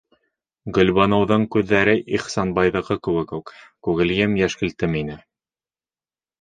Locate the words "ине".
5.05-5.23